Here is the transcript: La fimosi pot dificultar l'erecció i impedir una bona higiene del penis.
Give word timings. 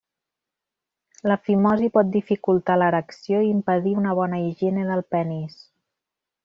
La 1.31 1.37
fimosi 1.49 1.91
pot 1.97 2.09
dificultar 2.17 2.79
l'erecció 2.83 3.45
i 3.45 3.53
impedir 3.59 3.97
una 4.05 4.19
bona 4.23 4.43
higiene 4.49 4.91
del 4.93 5.09
penis. 5.17 5.65